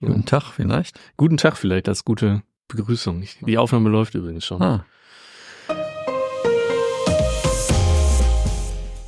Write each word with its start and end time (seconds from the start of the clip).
Guten 0.00 0.24
Tag 0.24 0.52
vielleicht. 0.52 0.98
Guten 1.16 1.38
Tag 1.38 1.56
vielleicht 1.56 1.88
als 1.88 2.04
gute 2.04 2.42
Begrüßung. 2.68 3.24
Die 3.40 3.58
Aufnahme 3.58 3.90
läuft 3.90 4.14
übrigens 4.14 4.44
schon. 4.44 4.62
Ah. 4.62 4.84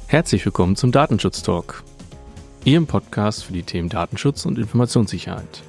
Herzlich 0.09 0.45
willkommen 0.45 0.75
zum 0.75 0.91
Datenschutz 0.91 1.45
Talk, 1.45 1.85
Ihrem 2.65 2.89
Podcast 2.89 3.45
für 3.45 3.53
die 3.53 3.63
Themen 3.63 3.89
Datenschutz 3.89 4.45
und 4.45 4.59
Informationssicherheit. 4.59 5.63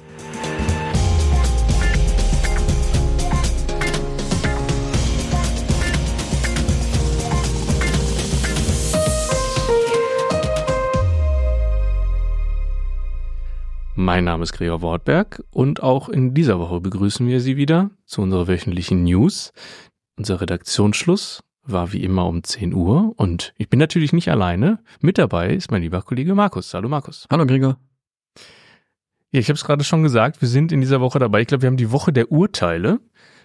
Mein 14.02 14.24
Name 14.24 14.42
ist 14.42 14.52
Gregor 14.52 14.82
Wortberg 14.82 15.44
und 15.52 15.80
auch 15.84 16.08
in 16.08 16.34
dieser 16.34 16.58
Woche 16.58 16.80
begrüßen 16.80 17.24
wir 17.28 17.40
Sie 17.40 17.56
wieder 17.56 17.92
zu 18.04 18.20
unserer 18.20 18.48
wöchentlichen 18.48 19.04
News. 19.04 19.52
Unser 20.18 20.40
Redaktionsschluss 20.40 21.44
war 21.62 21.92
wie 21.92 22.02
immer 22.02 22.26
um 22.26 22.42
10 22.42 22.74
Uhr 22.74 23.14
und 23.16 23.54
ich 23.58 23.68
bin 23.68 23.78
natürlich 23.78 24.12
nicht 24.12 24.28
alleine. 24.28 24.80
Mit 25.00 25.18
dabei 25.18 25.54
ist 25.54 25.70
mein 25.70 25.82
lieber 25.82 26.02
Kollege 26.02 26.34
Markus. 26.34 26.74
Hallo 26.74 26.88
Markus. 26.88 27.28
Hallo 27.30 27.46
Gregor. 27.46 27.78
Ja, 29.30 29.38
ich 29.38 29.46
habe 29.46 29.54
es 29.54 29.64
gerade 29.64 29.84
schon 29.84 30.02
gesagt, 30.02 30.40
wir 30.40 30.48
sind 30.48 30.72
in 30.72 30.80
dieser 30.80 31.00
Woche 31.00 31.20
dabei. 31.20 31.42
Ich 31.42 31.46
glaube, 31.46 31.62
wir 31.62 31.68
haben 31.68 31.76
die 31.76 31.92
Woche 31.92 32.12
der 32.12 32.32
Urteile. 32.32 32.98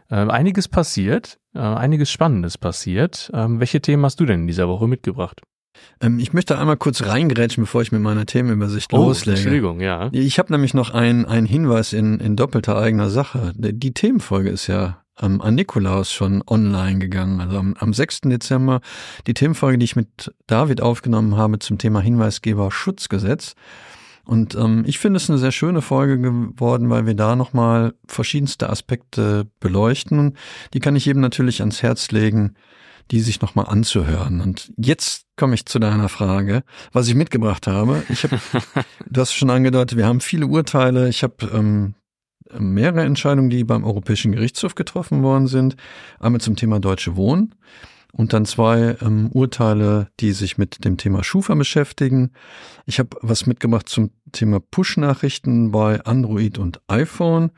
Ähm, 0.10 0.32
einiges 0.32 0.68
passiert, 0.68 1.38
äh, 1.54 1.60
einiges 1.60 2.10
Spannendes 2.10 2.58
passiert. 2.58 3.30
Ähm, 3.32 3.60
welche 3.60 3.80
Themen 3.80 4.04
hast 4.04 4.20
du 4.20 4.26
denn 4.26 4.42
in 4.42 4.48
dieser 4.48 4.68
Woche 4.68 4.88
mitgebracht? 4.88 5.40
Ähm, 6.02 6.20
ich 6.20 6.34
möchte 6.34 6.58
einmal 6.58 6.78
kurz 6.78 7.04
reingrätschen, 7.04 7.64
bevor 7.64 7.82
ich 7.82 7.92
mit 7.92 8.02
meiner 8.02 8.26
Themenübersicht 8.26 8.94
oh, 8.94 8.98
loslege. 8.98 9.38
Entschuldigung, 9.38 9.80
ja. 9.80 10.10
Ich 10.12 10.40
habe 10.40 10.52
nämlich 10.52 10.74
noch 10.74 10.92
einen 10.92 11.46
Hinweis 11.46 11.94
in, 11.94 12.20
in 12.20 12.36
doppelter 12.36 12.78
eigener 12.78 13.10
Sache. 13.10 13.54
Die 13.56 13.94
Themenfolge 13.94 14.50
ist 14.50 14.68
ja 14.68 15.02
ähm, 15.22 15.42
an 15.42 15.56
Nikolaus 15.56 16.12
schon 16.12 16.44
online 16.48 17.00
gegangen. 17.00 17.42
Also 17.42 17.58
am, 17.58 17.76
am 17.80 17.94
6. 17.94 18.22
Dezember 18.22 18.82
die 19.26 19.34
Themenfolge, 19.34 19.78
die 19.78 19.86
ich 19.86 19.96
mit 19.96 20.34
David 20.48 20.82
aufgenommen 20.82 21.36
habe 21.36 21.60
zum 21.60 21.78
Thema 21.78 22.02
Hinweisgeber 22.02 22.72
Schutzgesetz. 22.72 23.56
Und 24.26 24.56
ähm, 24.56 24.84
ich 24.86 25.00
finde 25.00 25.18
es 25.18 25.30
eine 25.30 25.40
sehr 25.40 25.54
schöne 25.54 25.82
Folge 25.82 26.20
geworden, 26.20 26.90
weil 26.90 27.06
wir 27.06 27.14
da 27.14 27.38
nochmal 27.38 27.94
verschiedenste 28.08 28.70
Aspekte 28.70 29.48
beleuchten. 29.62 30.36
Die 30.74 30.82
kann 30.82 30.98
ich 30.98 31.08
eben 31.08 31.22
natürlich 31.22 31.62
ans 31.62 31.82
Herz 31.82 32.12
legen, 32.12 32.56
die 33.12 33.22
sich 33.22 33.42
nochmal 33.42 33.68
anzuhören. 33.68 34.42
Und 34.42 34.72
jetzt 34.78 35.26
komme 35.36 35.56
ich 35.56 35.66
zu 35.66 35.80
deiner 35.80 36.10
Frage, 36.10 36.64
was 36.92 37.08
ich 37.08 37.16
mitgebracht 37.16 37.68
habe. 37.68 38.04
Ich 38.10 38.24
habe, 38.24 38.40
du 39.10 39.22
hast 39.22 39.34
schon 39.34 39.50
angedeutet, 39.50 39.98
wir 39.98 40.06
haben 40.06 40.22
viele 40.22 40.48
Urteile. 40.48 41.10
Ich 41.10 41.24
habe 41.24 41.50
ähm, 41.54 41.96
mehrere 42.58 43.04
Entscheidungen, 43.04 43.50
die 43.50 43.64
beim 43.64 43.84
Europäischen 43.84 44.32
Gerichtshof 44.32 44.76
getroffen 44.76 45.24
worden 45.24 45.48
sind. 45.48 45.76
Einmal 46.20 46.42
zum 46.42 46.56
Thema 46.56 46.80
Deutsche 46.80 47.16
Wohnen 47.16 47.56
und 48.14 48.34
dann 48.34 48.46
zwei 48.46 48.98
ähm, 49.02 49.30
Urteile, 49.32 50.08
die 50.20 50.32
sich 50.32 50.58
mit 50.58 50.84
dem 50.84 50.98
Thema 50.98 51.24
Schufa 51.24 51.56
beschäftigen. 51.56 52.32
Ich 52.86 53.00
habe 53.00 53.18
was 53.22 53.46
mitgebracht 53.46 53.90
zum 53.90 54.12
Thema 54.32 54.60
Push-Nachrichten 54.60 55.72
bei 55.72 56.04
Android 56.04 56.58
und 56.58 56.82
iPhone 56.88 57.52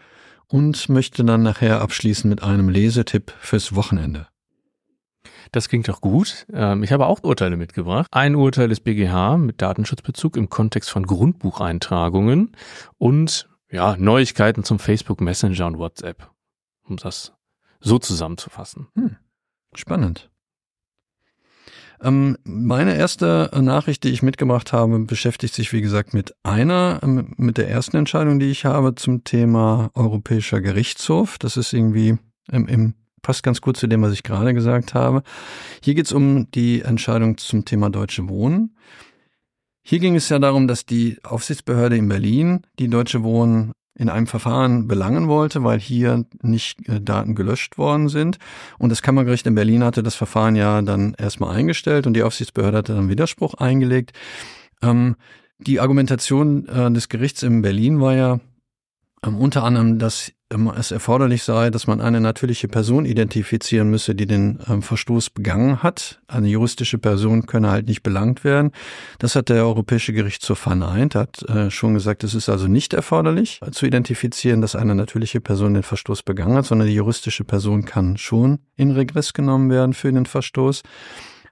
und 0.48 0.90
möchte 0.90 1.24
dann 1.24 1.44
nachher 1.44 1.82
abschließen 1.82 2.30
mit 2.30 2.44
einem 2.44 2.70
Lesetipp 2.70 3.32
fürs 3.40 3.76
Wochenende. 3.76 4.28
Das 5.52 5.70
klingt 5.70 5.88
doch 5.88 6.02
gut. 6.02 6.46
Ähm, 6.54 6.84
ich 6.84 6.92
habe 6.92 7.08
auch 7.08 7.24
Urteile 7.24 7.58
mitgebracht. 7.58 8.08
Ein 8.12 8.36
Urteil 8.36 8.70
des 8.70 8.80
BGH 8.80 9.38
mit 9.38 9.62
Datenschutzbezug 9.62 10.38
im 10.38 10.50
Kontext 10.50 10.90
von 10.90 11.06
Grundbucheintragungen 11.06 12.56
und 12.98 13.50
ja, 13.72 13.96
Neuigkeiten 13.98 14.64
zum 14.64 14.80
Facebook 14.80 15.22
Messenger 15.22 15.68
und 15.68 15.78
WhatsApp. 15.78 16.30
Um 16.84 16.98
das 16.98 17.34
so 17.80 18.00
zusammenzufassen. 18.00 18.88
Hm. 18.96 19.16
Spannend. 19.74 20.30
Ähm, 22.02 22.38
meine 22.44 22.96
erste 22.96 23.52
Nachricht, 23.54 24.04
die 24.04 24.10
ich 24.10 24.24
mitgebracht 24.24 24.72
habe, 24.72 25.00
beschäftigt 25.00 25.54
sich, 25.54 25.74
wie 25.74 25.82
gesagt, 25.82 26.14
mit 26.14 26.34
einer, 26.44 27.00
ähm, 27.04 27.34
mit 27.38 27.58
der 27.58 27.70
ersten 27.70 27.98
Entscheidung, 27.98 28.40
die 28.40 28.50
ich 28.50 28.66
habe 28.66 28.96
zum 28.96 29.24
Thema 29.24 29.92
Europäischer 29.96 30.62
Gerichtshof. 30.62 31.38
Das 31.38 31.58
ist 31.58 31.74
irgendwie 31.74 32.18
im, 32.52 32.68
im 32.68 32.94
passt 33.22 33.44
ganz 33.44 33.62
gut 33.62 33.78
zu 33.78 33.88
dem, 33.88 34.02
was 34.02 34.14
ich 34.14 34.24
gerade 34.24 34.54
gesagt 34.54 34.94
habe. 34.94 35.24
Hier 35.84 35.96
geht 35.96 36.06
es 36.06 36.12
um 36.12 36.50
die 36.52 36.82
Entscheidung 36.82 37.38
zum 37.38 37.66
Thema 37.66 37.90
Deutsche 37.90 38.28
Wohnen. 38.30 38.76
Hier 39.82 40.00
ging 40.00 40.16
es 40.16 40.30
ja 40.30 40.40
darum, 40.40 40.68
dass 40.68 40.86
die 40.86 41.18
Aufsichtsbehörde 41.24 41.98
in 41.98 42.08
Berlin 42.08 42.62
die 42.78 42.90
Deutsche 42.90 43.24
Wohnen 43.24 43.72
in 44.00 44.10
einem 44.10 44.28
Verfahren 44.28 44.88
belangen 44.88 45.28
wollte, 45.28 45.64
weil 45.64 45.80
hier 45.80 46.26
nicht 46.42 46.88
äh, 46.88 47.02
Daten 47.02 47.36
gelöscht 47.36 47.78
worden 47.78 48.08
sind. 48.08 48.38
Und 48.78 48.90
das 48.90 49.02
Kammergericht 49.02 49.46
in 49.46 49.56
Berlin 49.56 49.84
hatte 49.84 50.04
das 50.04 50.16
Verfahren 50.16 50.56
ja 50.56 50.82
dann 50.82 51.16
erstmal 51.16 51.56
eingestellt 51.56 52.08
und 52.08 52.14
die 52.14 52.24
Aufsichtsbehörde 52.24 52.78
hatte 52.78 52.96
dann 52.96 53.10
Widerspruch 53.10 53.56
eingelegt. 53.56 54.14
Ähm, 54.82 55.16
die 55.58 55.82
Argumentation 55.82 56.68
äh, 56.68 56.90
des 56.92 57.10
Gerichts 57.10 57.44
in 57.44 57.62
Berlin 57.62 58.00
war 58.00 58.16
ja 58.16 58.40
unter 59.26 59.64
anderem, 59.64 60.00
dass 60.00 60.32
ähm, 60.52 60.72
es 60.76 60.92
erforderlich 60.92 61.44
sei, 61.44 61.70
dass 61.70 61.88
man 61.88 62.02
eine 62.02 62.22
natürliche 62.22 62.68
Person 62.68 63.06
identifizieren 63.06 63.90
müsse, 63.90 64.16
die 64.16 64.26
den 64.26 64.60
ähm, 64.68 64.82
Verstoß 64.82 65.30
begangen 65.32 65.84
hat. 65.84 66.22
Eine 66.28 66.48
juristische 66.48 66.98
Person 66.98 67.46
könne 67.46 67.70
halt 67.70 67.88
nicht 67.88 68.02
belangt 68.02 68.44
werden. 68.44 68.72
Das 69.20 69.36
hat 69.36 69.50
der 69.50 69.64
Europäische 69.64 70.14
Gerichtshof 70.14 70.60
verneint, 70.60 71.16
hat 71.16 71.44
äh, 71.50 71.70
schon 71.70 71.94
gesagt, 71.94 72.24
es 72.24 72.34
ist 72.34 72.50
also 72.50 72.68
nicht 72.68 72.94
erforderlich 72.94 73.60
zu 73.72 73.86
identifizieren, 73.86 74.62
dass 74.62 74.76
eine 74.76 74.96
natürliche 74.96 75.42
Person 75.42 75.74
den 75.74 75.84
Verstoß 75.84 76.24
begangen 76.24 76.56
hat, 76.56 76.66
sondern 76.66 76.88
die 76.88 76.96
juristische 76.96 77.44
Person 77.44 77.86
kann 77.86 78.18
schon 78.18 78.60
in 78.76 78.92
Regress 78.92 79.34
genommen 79.34 79.70
werden 79.70 79.94
für 79.94 80.12
den 80.12 80.26
Verstoß. 80.26 80.84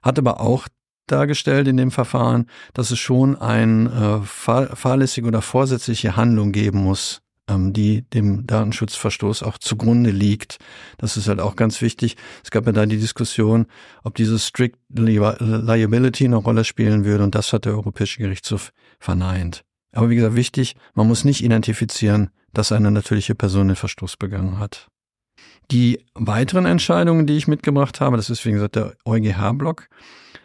Hat 0.02 0.18
aber 0.18 0.40
auch 0.40 0.68
dargestellt 1.06 1.68
in 1.68 1.76
dem 1.76 1.90
Verfahren, 1.90 2.46
dass 2.74 2.90
es 2.90 2.98
schon 2.98 3.36
eine 3.36 4.22
äh, 4.22 4.26
fahrlässige 4.26 5.26
oder 5.26 5.42
vorsätzliche 5.42 6.16
Handlung 6.16 6.52
geben 6.52 6.82
muss, 6.82 7.20
ähm, 7.20 7.27
die 7.48 8.02
dem 8.02 8.46
Datenschutzverstoß 8.46 9.42
auch 9.42 9.58
zugrunde 9.58 10.10
liegt. 10.10 10.58
Das 10.98 11.16
ist 11.16 11.28
halt 11.28 11.40
auch 11.40 11.56
ganz 11.56 11.80
wichtig. 11.80 12.16
Es 12.44 12.50
gab 12.50 12.66
ja 12.66 12.72
da 12.72 12.86
die 12.86 12.98
Diskussion, 12.98 13.66
ob 14.04 14.14
dieses 14.14 14.46
Strict 14.46 14.74
Liability 14.90 16.24
eine 16.24 16.36
Rolle 16.36 16.64
spielen 16.64 17.04
würde 17.04 17.24
und 17.24 17.34
das 17.34 17.52
hat 17.52 17.64
der 17.64 17.72
Europäische 17.72 18.18
Gerichtshof 18.18 18.72
verneint. 18.98 19.64
Aber 19.92 20.10
wie 20.10 20.16
gesagt, 20.16 20.36
wichtig, 20.36 20.76
man 20.94 21.08
muss 21.08 21.24
nicht 21.24 21.42
identifizieren, 21.42 22.30
dass 22.52 22.72
eine 22.72 22.90
natürliche 22.90 23.34
Person 23.34 23.68
den 23.68 23.76
Verstoß 23.76 24.16
begangen 24.16 24.58
hat. 24.58 24.88
Die 25.70 26.04
weiteren 26.14 26.66
Entscheidungen, 26.66 27.26
die 27.26 27.36
ich 27.36 27.48
mitgebracht 27.48 28.00
habe, 28.00 28.16
das 28.16 28.30
ist 28.30 28.44
wie 28.44 28.52
gesagt 28.52 28.76
der 28.76 28.94
EuGH-Block, 29.04 29.88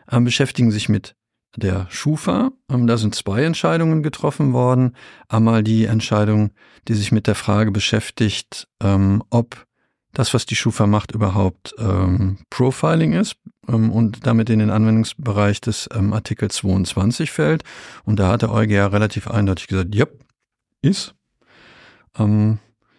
äh, 0.08 0.20
beschäftigen 0.20 0.72
sich 0.72 0.90
mit 0.90 1.16
der 1.56 1.88
Schufa. 1.90 2.52
Ähm, 2.70 2.88
da 2.88 2.98
sind 2.98 3.16
zwei 3.16 3.44
Entscheidungen 3.44 4.04
getroffen 4.04 4.54
worden. 4.54 4.96
Einmal 5.28 5.64
die 5.64 5.86
Entscheidung, 5.86 6.52
die 6.88 6.94
sich 6.94 7.12
mit 7.12 7.28
der 7.28 7.36
Frage 7.36 7.72
beschäftigt, 7.72 8.68
ähm, 8.82 9.24
ob 9.30 9.66
das, 10.14 10.34
was 10.34 10.46
die 10.46 10.56
Schufa 10.56 10.86
macht, 10.86 11.12
überhaupt 11.12 11.74
ähm, 11.80 12.38
Profiling 12.52 13.14
ist 13.14 13.36
und 13.66 14.28
damit 14.28 14.50
in 14.52 14.60
den 14.60 14.70
Anwendungsbereich 14.70 15.60
des 15.60 15.90
Artikel 15.90 16.52
22 16.52 17.32
fällt. 17.32 17.64
Und 18.04 18.20
da 18.20 18.28
hat 18.28 18.44
der 18.44 18.52
EuGH 18.52 18.92
relativ 18.92 19.28
eindeutig 19.28 19.68
gesagt, 19.68 19.96
ja, 19.96 20.06
ist. 20.84 21.16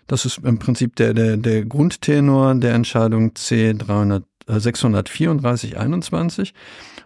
Das 0.07 0.27
ist 0.27 0.39
im 0.39 0.59
Prinzip 0.59 0.97
der, 0.97 1.15
der, 1.15 1.37
der 1.37 1.65
Grundtenor 1.65 2.55
der 2.57 2.75
Entscheidung 2.75 3.35
C 3.35 3.73
300, 3.73 4.23
äh, 4.23 4.27
634 4.47 5.79
21. 5.79 6.55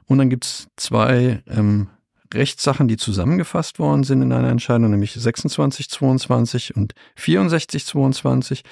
Und 0.07 0.19
dann 0.19 0.31
gibt's 0.31 0.69
zwei 0.77 1.43
ähm, 1.49 1.89
Rechtssachen, 2.33 2.89
die 2.89 2.97
zusammengefasst 2.97 3.79
worden 3.79 4.05
sind 4.05 4.23
in 4.23 4.33
einer 4.33 4.51
Entscheidung, 4.51 4.91
nämlich 4.91 5.13
2622 5.13 6.77
und 6.77 6.95
6422. 7.17 8.65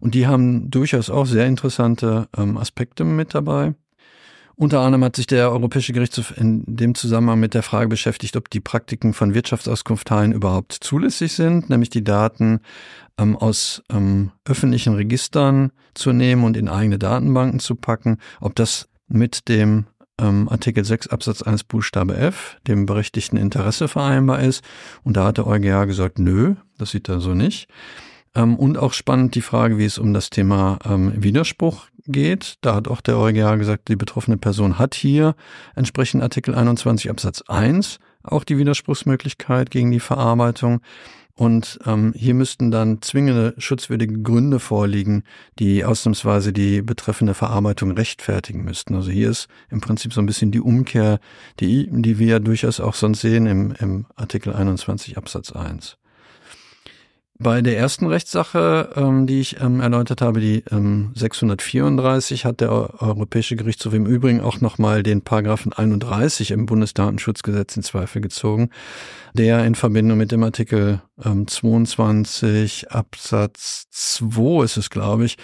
Und 0.00 0.14
die 0.14 0.26
haben 0.26 0.70
durchaus 0.70 1.10
auch 1.10 1.26
sehr 1.26 1.46
interessante 1.46 2.28
ähm, 2.36 2.56
Aspekte 2.56 3.04
mit 3.04 3.34
dabei. 3.34 3.74
Unter 4.56 4.80
anderem 4.80 5.04
hat 5.04 5.16
sich 5.16 5.26
der 5.26 5.50
Europäische 5.50 5.92
Gerichtshof 5.92 6.36
in 6.36 6.62
dem 6.66 6.94
Zusammenhang 6.94 7.40
mit 7.40 7.54
der 7.54 7.64
Frage 7.64 7.88
beschäftigt, 7.88 8.36
ob 8.36 8.50
die 8.50 8.60
Praktiken 8.60 9.12
von 9.12 9.34
Wirtschaftsauskunftteilen 9.34 10.32
überhaupt 10.32 10.72
zulässig 10.72 11.32
sind, 11.32 11.70
nämlich 11.70 11.90
die 11.90 12.04
Daten 12.04 12.60
ähm, 13.18 13.36
aus 13.36 13.82
ähm, 13.90 14.30
öffentlichen 14.44 14.94
Registern 14.94 15.72
zu 15.94 16.12
nehmen 16.12 16.44
und 16.44 16.56
in 16.56 16.68
eigene 16.68 16.98
Datenbanken 16.98 17.58
zu 17.58 17.74
packen, 17.74 18.18
ob 18.40 18.54
das 18.54 18.88
mit 19.08 19.48
dem 19.48 19.86
ähm, 20.20 20.48
Artikel 20.48 20.84
6 20.84 21.08
Absatz 21.08 21.42
1 21.42 21.64
Buchstabe 21.64 22.16
F, 22.16 22.56
dem 22.68 22.86
berechtigten 22.86 23.36
Interesse 23.36 23.88
vereinbar 23.88 24.40
ist. 24.40 24.64
Und 25.02 25.16
da 25.16 25.26
hat 25.26 25.38
der 25.38 25.48
EuGH 25.48 25.86
gesagt, 25.86 26.20
nö, 26.20 26.54
das 26.78 26.90
sieht 26.90 27.08
er 27.08 27.20
so 27.20 27.34
nicht. 27.34 27.68
Ähm, 28.34 28.56
und 28.56 28.78
auch 28.78 28.92
spannend 28.92 29.34
die 29.34 29.42
Frage, 29.42 29.78
wie 29.78 29.84
es 29.84 29.98
um 29.98 30.14
das 30.14 30.30
Thema 30.30 30.78
ähm, 30.84 31.12
Widerspruch 31.16 31.86
geht. 32.06 32.56
Da 32.60 32.74
hat 32.74 32.88
auch 32.88 33.00
der 33.00 33.18
EuGH 33.18 33.58
gesagt, 33.58 33.88
die 33.88 33.96
betroffene 33.96 34.36
Person 34.36 34.78
hat 34.78 34.94
hier 34.94 35.34
entsprechend 35.74 36.22
Artikel 36.22 36.54
21 36.54 37.10
Absatz 37.10 37.42
1 37.48 37.98
auch 38.22 38.44
die 38.44 38.58
Widerspruchsmöglichkeit 38.58 39.70
gegen 39.70 39.90
die 39.90 40.00
Verarbeitung. 40.00 40.80
Und 41.36 41.80
ähm, 41.84 42.12
hier 42.16 42.32
müssten 42.32 42.70
dann 42.70 43.02
zwingende 43.02 43.54
schutzwürdige 43.58 44.22
Gründe 44.22 44.60
vorliegen, 44.60 45.24
die 45.58 45.84
ausnahmsweise 45.84 46.52
die 46.52 46.80
betreffende 46.80 47.34
Verarbeitung 47.34 47.90
rechtfertigen 47.90 48.62
müssten. 48.62 48.94
Also 48.94 49.10
hier 49.10 49.30
ist 49.30 49.48
im 49.68 49.80
Prinzip 49.80 50.12
so 50.12 50.20
ein 50.20 50.26
bisschen 50.26 50.52
die 50.52 50.60
Umkehr, 50.60 51.18
die, 51.58 51.88
die 51.90 52.20
wir 52.20 52.26
ja 52.26 52.38
durchaus 52.38 52.78
auch 52.78 52.94
sonst 52.94 53.20
sehen 53.20 53.46
im, 53.46 53.74
im 53.80 54.06
Artikel 54.14 54.52
21 54.52 55.18
Absatz 55.18 55.50
1. 55.50 55.98
Bei 57.44 57.60
der 57.60 57.76
ersten 57.76 58.06
Rechtssache, 58.06 58.88
ähm, 58.96 59.26
die 59.26 59.38
ich 59.38 59.60
ähm, 59.60 59.82
erläutert 59.82 60.22
habe, 60.22 60.40
die 60.40 60.64
ähm, 60.70 61.10
634, 61.14 62.46
hat 62.46 62.62
der 62.62 63.02
Europäische 63.02 63.54
Gerichtshof 63.54 63.92
im 63.92 64.06
Übrigen 64.06 64.40
auch 64.40 64.62
nochmal 64.62 65.02
den 65.02 65.20
Paragraphen 65.20 65.74
31 65.74 66.52
im 66.52 66.64
Bundesdatenschutzgesetz 66.64 67.76
in 67.76 67.82
Zweifel 67.82 68.22
gezogen, 68.22 68.70
der 69.34 69.62
in 69.66 69.74
Verbindung 69.74 70.16
mit 70.16 70.32
dem 70.32 70.42
Artikel 70.42 71.02
ähm, 71.22 71.46
22 71.46 72.90
Absatz 72.90 73.88
2 73.90 74.64
ist 74.64 74.78
es, 74.78 74.88
glaube 74.88 75.26
ich, 75.26 75.36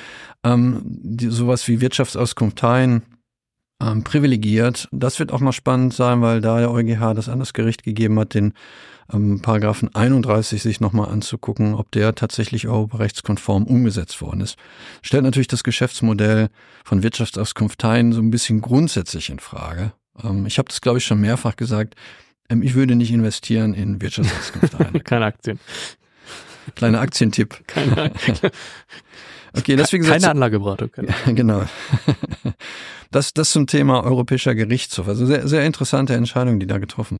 ähm, 0.42 0.80
die, 0.86 1.28
sowas 1.28 1.68
wie 1.68 1.82
Wirtschaftsauskunft 1.82 2.56
teilen 2.56 3.02
ähm, 3.78 4.04
privilegiert. 4.04 4.88
Das 4.90 5.18
wird 5.18 5.32
auch 5.32 5.40
noch 5.40 5.52
spannend 5.52 5.92
sein, 5.92 6.22
weil 6.22 6.40
da 6.40 6.60
der 6.60 6.70
EuGH 6.70 7.12
das 7.12 7.28
an 7.28 7.40
das 7.40 7.52
Gericht 7.52 7.82
gegeben 7.82 8.18
hat, 8.18 8.32
den 8.32 8.54
ähm, 9.12 9.40
Paragraphen 9.40 9.94
31 9.94 10.62
sich 10.62 10.80
nochmal 10.80 11.10
anzugucken, 11.10 11.74
ob 11.74 11.90
der 11.90 12.14
tatsächlich 12.14 12.68
europarechtskonform 12.68 13.64
umgesetzt 13.64 14.20
worden 14.20 14.40
ist. 14.40 14.56
Stellt 15.02 15.24
natürlich 15.24 15.48
das 15.48 15.64
Geschäftsmodell 15.64 16.48
von 16.84 17.02
Wirtschaftsauskunfteien 17.02 18.12
so 18.12 18.20
ein 18.20 18.30
bisschen 18.30 18.60
grundsätzlich 18.60 19.30
in 19.30 19.38
Frage. 19.38 19.92
Ähm, 20.22 20.46
ich 20.46 20.58
habe 20.58 20.68
das, 20.68 20.80
glaube 20.80 20.98
ich, 20.98 21.04
schon 21.04 21.20
mehrfach 21.20 21.56
gesagt. 21.56 21.94
Ähm, 22.48 22.62
ich 22.62 22.74
würde 22.74 22.94
nicht 22.94 23.12
investieren 23.12 23.74
in 23.74 24.00
Wirtschaftsauskunfteien. 24.00 25.02
Keine 25.04 25.26
Aktien. 25.26 25.60
Kleiner 26.74 27.00
Aktientipp. 27.00 27.62
Keine, 27.66 28.12
okay, 29.56 29.76
deswegen 29.76 30.04
keine 30.04 30.30
Anlageberatung. 30.30 30.90
Keine. 30.92 31.12
genau. 31.34 31.64
Das, 33.10 33.32
das 33.32 33.50
zum 33.50 33.66
Thema 33.66 34.04
Europäischer 34.04 34.54
Gerichtshof. 34.54 35.08
Also 35.08 35.26
sehr, 35.26 35.48
sehr 35.48 35.64
interessante 35.64 36.14
Entscheidung, 36.14 36.60
die 36.60 36.66
da 36.66 36.78
getroffen 36.78 37.16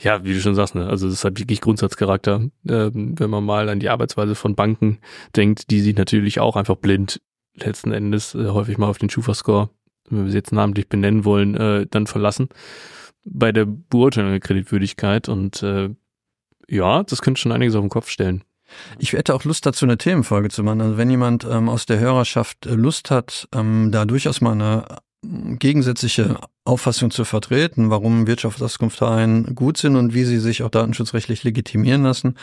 ja, 0.00 0.24
wie 0.24 0.34
du 0.34 0.40
schon 0.40 0.54
sagst, 0.54 0.74
ne? 0.74 0.86
also 0.86 1.08
das 1.08 1.24
hat 1.24 1.38
wirklich 1.38 1.60
Grundsatzcharakter, 1.60 2.48
ähm, 2.68 3.18
wenn 3.18 3.30
man 3.30 3.44
mal 3.44 3.68
an 3.68 3.80
die 3.80 3.88
Arbeitsweise 3.88 4.34
von 4.34 4.54
Banken 4.54 4.98
denkt, 5.34 5.70
die 5.70 5.80
sich 5.80 5.96
natürlich 5.96 6.40
auch 6.40 6.56
einfach 6.56 6.76
blind 6.76 7.20
letzten 7.56 7.92
Endes 7.92 8.34
äh, 8.34 8.48
häufig 8.48 8.78
mal 8.78 8.88
auf 8.88 8.98
den 8.98 9.10
Schufa-Score, 9.10 9.70
wenn 10.08 10.24
wir 10.24 10.30
sie 10.30 10.38
jetzt 10.38 10.52
namentlich 10.52 10.88
benennen 10.88 11.24
wollen, 11.24 11.56
äh, 11.56 11.86
dann 11.90 12.06
verlassen 12.06 12.48
bei 13.24 13.52
der 13.52 13.64
Beurteilung 13.64 14.30
der 14.30 14.40
Kreditwürdigkeit 14.40 15.28
und 15.28 15.62
äh, 15.62 15.90
ja, 16.68 17.02
das 17.02 17.22
könnte 17.22 17.40
schon 17.40 17.52
einiges 17.52 17.74
auf 17.74 17.82
den 17.82 17.90
Kopf 17.90 18.08
stellen. 18.08 18.44
Ich 18.98 19.12
hätte 19.12 19.34
auch 19.34 19.44
Lust 19.44 19.66
dazu, 19.66 19.84
eine 19.84 19.98
Themenfolge 19.98 20.48
zu 20.48 20.62
machen. 20.62 20.80
Also 20.80 20.96
wenn 20.96 21.10
jemand 21.10 21.44
ähm, 21.44 21.68
aus 21.68 21.86
der 21.86 21.98
Hörerschaft 22.00 22.66
äh, 22.66 22.74
Lust 22.74 23.10
hat, 23.10 23.48
ähm, 23.54 23.90
da 23.92 24.04
durchaus 24.04 24.40
mal 24.40 24.52
eine 24.52 24.84
gegensätzliche 25.58 26.38
Auffassung 26.64 27.10
zu 27.10 27.24
vertreten, 27.24 27.90
warum 27.90 28.26
Wirtschaftsauskunfteien 28.26 29.54
gut 29.54 29.76
sind 29.76 29.96
und 29.96 30.14
wie 30.14 30.24
sie 30.24 30.38
sich 30.38 30.62
auch 30.62 30.70
datenschutzrechtlich 30.70 31.44
legitimieren 31.44 32.02
lassen, 32.02 32.36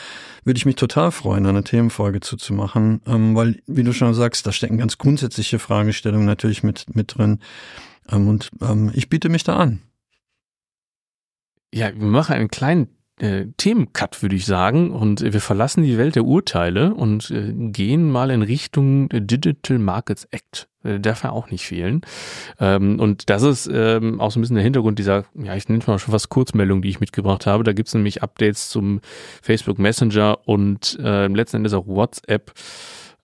würde 0.44 0.58
ich 0.58 0.66
mich 0.66 0.76
total 0.76 1.10
freuen, 1.12 1.46
eine 1.46 1.64
Themenfolge 1.64 2.20
zuzumachen, 2.20 3.00
ähm, 3.06 3.34
weil, 3.34 3.60
wie 3.66 3.82
du 3.82 3.92
schon 3.92 4.14
sagst, 4.14 4.46
da 4.46 4.52
stecken 4.52 4.78
ganz 4.78 4.98
grundsätzliche 4.98 5.58
Fragestellungen 5.58 6.26
natürlich 6.26 6.62
mit, 6.62 6.94
mit 6.94 7.16
drin. 7.16 7.38
Ähm, 8.10 8.28
und 8.28 8.50
ähm, 8.60 8.90
ich 8.94 9.08
biete 9.08 9.28
mich 9.28 9.44
da 9.44 9.56
an. 9.56 9.80
Ja, 11.74 11.88
wir 11.94 12.06
machen 12.06 12.34
einen 12.34 12.48
kleinen 12.48 12.88
äh, 13.18 13.46
Themencut, 13.56 14.22
würde 14.22 14.36
ich 14.36 14.46
sagen. 14.46 14.90
Und 14.90 15.20
wir 15.20 15.40
verlassen 15.40 15.84
die 15.84 15.98
Welt 15.98 16.16
der 16.16 16.24
Urteile 16.24 16.94
und 16.94 17.30
äh, 17.30 17.52
gehen 17.52 18.10
mal 18.10 18.30
in 18.30 18.42
Richtung 18.42 19.08
Digital 19.10 19.78
Markets 19.78 20.24
Act. 20.30 20.68
Äh, 20.84 21.00
darf 21.00 21.24
ja 21.24 21.30
auch 21.30 21.50
nicht 21.50 21.64
fehlen. 21.64 22.02
Ähm, 22.58 22.98
und 22.98 23.30
das 23.30 23.42
ist 23.42 23.70
ähm, 23.72 24.20
auch 24.20 24.30
so 24.30 24.38
ein 24.38 24.42
bisschen 24.42 24.56
der 24.56 24.64
Hintergrund 24.64 24.98
dieser, 24.98 25.24
ja, 25.34 25.54
ich 25.54 25.68
nenne 25.68 25.80
es 25.80 25.86
mal 25.86 25.98
schon 25.98 26.12
fast 26.12 26.28
Kurzmeldung, 26.28 26.82
die 26.82 26.88
ich 26.88 27.00
mitgebracht 27.00 27.46
habe. 27.46 27.64
Da 27.64 27.72
gibt 27.72 27.88
es 27.88 27.94
nämlich 27.94 28.22
Updates 28.22 28.68
zum 28.68 29.00
Facebook 29.42 29.78
Messenger 29.78 30.38
und 30.44 30.98
äh, 31.02 31.26
letzten 31.28 31.58
Endes 31.58 31.74
auch 31.74 31.86
WhatsApp. 31.86 32.52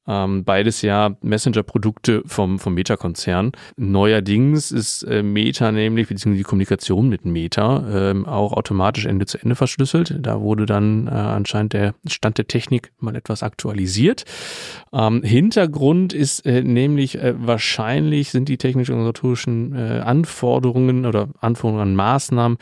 Ähm, 0.08 0.44
beides 0.44 0.80
ja 0.82 1.16
Messenger-Produkte 1.20 2.22
vom, 2.24 2.58
vom 2.58 2.72
Meta-Konzern. 2.74 3.52
Neuerdings 3.76 4.72
ist 4.72 5.02
äh, 5.02 5.22
Meta 5.22 5.70
nämlich, 5.70 6.08
beziehungsweise 6.08 6.38
die 6.38 6.44
Kommunikation 6.44 7.10
mit 7.10 7.26
Meta, 7.26 8.10
ähm, 8.10 8.24
auch 8.24 8.54
automatisch 8.54 9.04
Ende 9.04 9.26
zu 9.26 9.38
Ende 9.38 9.54
verschlüsselt. 9.54 10.16
Da 10.20 10.40
wurde 10.40 10.64
dann 10.64 11.06
äh, 11.08 11.10
anscheinend 11.10 11.74
der 11.74 11.94
Stand 12.06 12.38
der 12.38 12.46
Technik 12.46 12.92
mal 12.98 13.14
etwas 13.16 13.42
aktualisiert. 13.42 14.24
Ähm, 14.92 15.22
Hintergrund 15.22 16.14
ist 16.14 16.46
äh, 16.46 16.62
nämlich 16.62 17.18
äh, 17.18 17.34
wahrscheinlich 17.36 18.30
sind 18.30 18.48
die 18.48 18.56
technisch-organisatorischen 18.56 19.74
äh, 19.74 20.00
Anforderungen 20.00 21.04
oder 21.04 21.28
Anforderungen 21.40 21.90
an 21.90 21.94
Maßnahmen, 21.96 22.56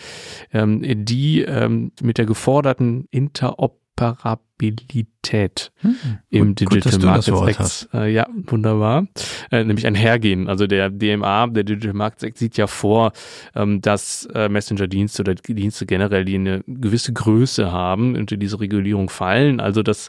ähm, 0.52 0.82
die 1.04 1.42
ähm, 1.42 1.92
mit 2.02 2.18
der 2.18 2.26
geforderten 2.26 3.06
Interoperabilität 3.10 5.06
Interoperabilität 5.26 5.72
hm, 5.80 5.96
im 6.30 6.48
gut, 6.48 6.60
Digital 6.60 6.92
gut, 6.92 7.04
Markets 7.04 7.82
Act. 7.82 7.94
Äh, 7.94 8.12
ja, 8.12 8.26
wunderbar. 8.46 9.06
Äh, 9.50 9.64
nämlich 9.64 9.86
ein 9.86 9.94
Hergehen. 9.94 10.48
Also 10.48 10.66
der 10.66 10.90
DMA, 10.90 11.48
der 11.48 11.64
Digital 11.64 11.94
Markets 11.94 12.22
Act, 12.22 12.38
sieht 12.38 12.56
ja 12.56 12.66
vor, 12.66 13.12
ähm, 13.54 13.80
dass 13.80 14.26
äh, 14.34 14.48
Messenger-Dienste 14.48 15.22
oder 15.22 15.34
Dienste 15.34 15.86
generell, 15.86 16.24
die 16.24 16.36
eine 16.36 16.62
gewisse 16.66 17.12
Größe 17.12 17.72
haben, 17.72 18.16
unter 18.16 18.36
diese 18.36 18.60
Regulierung 18.60 19.08
fallen. 19.08 19.60
Also 19.60 19.82
dass 19.82 20.08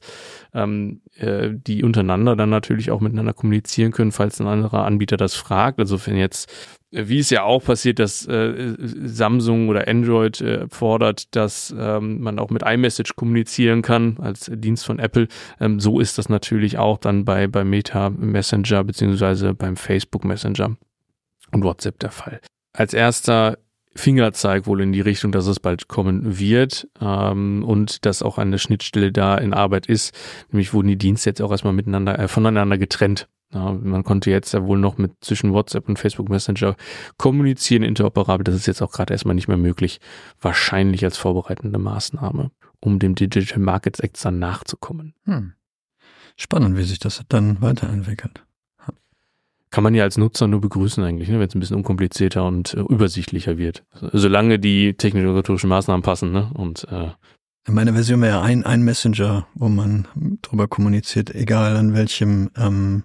ähm, 0.54 1.02
äh, 1.16 1.50
die 1.52 1.84
untereinander 1.84 2.36
dann 2.36 2.50
natürlich 2.50 2.92
auch 2.92 3.02
miteinander 3.02 3.34
kommunizieren 3.34 3.92
können, 3.92 4.12
falls 4.12 4.40
ein 4.40 4.48
anderer 4.48 4.86
Anbieter 4.86 5.18
das 5.18 5.36
fragt. 5.36 5.80
Also 5.80 6.06
wenn 6.06 6.18
jetzt 6.18 6.52
wie 6.92 7.20
es 7.20 7.30
ja 7.30 7.44
auch 7.44 7.64
passiert, 7.64 8.00
dass 8.00 8.26
äh, 8.28 8.76
Samsung 8.80 9.68
oder 9.68 9.88
Android 9.90 10.40
äh, 10.40 10.68
fordert, 10.70 11.36
dass 11.36 11.76
ähm, 11.78 12.22
man 12.22 12.40
auch 12.40 12.50
mit 12.50 12.64
iMessage 12.64 13.16
kommunizieren 13.16 13.82
kann 13.82 14.18
als 14.22 14.50
Dienst 14.54 14.86
von 14.86 14.98
Apple. 14.98 15.07
Ähm, 15.60 15.80
so 15.80 16.00
ist 16.00 16.18
das 16.18 16.30
natürlich 16.30 16.78
auch 16.78 16.98
dann 16.98 17.26
bei, 17.26 17.48
bei 17.48 17.64
Meta 17.64 18.10
Messenger 18.10 18.84
beziehungsweise 18.84 19.54
beim 19.54 19.76
Facebook 19.76 20.26
Messenger 20.26 20.78
und 21.52 21.64
WhatsApp 21.64 22.00
der 22.00 22.12
Fall. 22.12 22.42
Als 22.74 22.94
erster 22.94 23.58
Fingerzeig 23.98 24.68
wohl 24.68 24.82
in 24.82 24.92
die 24.92 25.02
Richtung, 25.02 25.32
dass 25.32 25.48
es 25.48 25.60
bald 25.60 25.88
kommen 25.88 26.40
wird 26.40 26.88
ähm, 27.02 27.64
und 27.64 28.06
dass 28.06 28.22
auch 28.22 28.38
eine 28.38 28.60
Schnittstelle 28.60 29.12
da 29.12 29.38
in 29.38 29.54
Arbeit 29.54 29.88
ist. 29.88 30.16
Nämlich 30.52 30.74
wurden 30.74 30.88
die 30.88 30.98
Dienste 30.98 31.32
jetzt 31.32 31.42
auch 31.42 31.52
erstmal 31.52 31.74
miteinander 31.74 32.18
äh, 32.20 32.28
voneinander 32.28 32.78
getrennt. 32.78 33.28
Ja, 33.54 33.72
man 33.72 34.04
konnte 34.04 34.30
jetzt 34.30 34.54
ja 34.54 34.64
wohl 34.66 34.78
noch 34.78 34.98
mit 34.98 35.14
zwischen 35.22 35.54
WhatsApp 35.54 35.88
und 35.88 35.98
Facebook 35.98 36.30
Messenger 36.30 36.76
kommunizieren, 37.18 37.84
interoperabel. 37.84 38.44
Das 38.44 38.56
ist 38.56 38.68
jetzt 38.68 38.82
auch 38.82 38.92
gerade 38.92 39.14
erstmal 39.14 39.36
nicht 39.36 39.48
mehr 39.48 39.58
möglich. 39.58 40.00
Wahrscheinlich 40.42 41.04
als 41.06 41.18
vorbereitende 41.18 41.80
Maßnahme, 41.80 42.52
um 42.80 43.00
dem 43.00 43.16
Digital 43.16 43.60
Markets 43.60 44.00
Act 44.00 44.24
dann 44.24 44.40
nachzukommen. 44.40 45.14
Hm. 45.26 45.54
Spannend, 46.36 46.78
wie 46.78 46.84
sich 46.84 47.00
das 47.00 47.24
dann 47.30 47.62
weiterentwickelt. 47.62 48.44
Kann 49.70 49.84
man 49.84 49.96
ja 49.96 50.04
als 50.04 50.18
Nutzer 50.18 50.48
nur 50.48 50.62
begrüßen 50.62 51.04
eigentlich, 51.04 51.28
ne, 51.28 51.40
wenn 51.40 51.48
es 51.48 51.56
ein 51.56 51.60
bisschen 51.60 51.76
unkomplizierter 51.76 52.46
und 52.46 52.74
äh, 52.74 52.80
übersichtlicher 52.80 53.58
wird. 53.58 53.84
Solange 54.14 54.60
die 54.60 54.94
technisch-organisatorischen 54.94 55.70
Maßnahmen 55.70 56.04
passen 56.04 56.32
ne, 56.32 56.50
und 56.54 56.88
äh, 56.90 57.10
in 57.68 57.74
meiner 57.74 57.94
Version 57.94 58.22
wäre 58.22 58.42
ein, 58.42 58.66
ein 58.66 58.84
Messenger, 58.84 59.46
wo 59.54 59.68
man 59.68 60.08
drüber 60.42 60.70
kommuniziert, 60.70 61.36
egal 61.36 61.76
an 61.76 61.94
welchem 61.94 62.50
ähm, 62.56 63.04